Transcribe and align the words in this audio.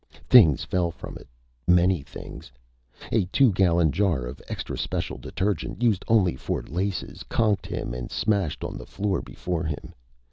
Things 0.27 0.63
fell 0.63 0.89
from 0.89 1.15
it. 1.17 1.27
Many 1.67 2.01
things. 2.01 2.51
A 3.11 3.25
two 3.25 3.51
gallon 3.51 3.91
jar 3.91 4.25
of 4.25 4.41
extra 4.47 4.75
special 4.75 5.19
detergent, 5.19 5.83
used 5.83 6.03
only 6.07 6.35
for 6.35 6.63
laces, 6.63 7.21
conked 7.29 7.67
him 7.67 7.93
and 7.93 8.09
smashed 8.09 8.63
on 8.63 8.79
the 8.79 8.87
floor 8.87 9.21
before 9.21 9.63
him. 9.65 9.93